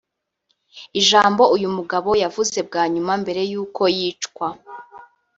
Ijambo 0.99 1.43
uyu 1.55 1.67
mugabo 1.77 2.09
yavuze 2.23 2.57
bwa 2.67 2.83
nyuma 2.93 3.13
mbere 3.21 3.41
y’uko 3.51 3.81
yicwa 3.97 4.47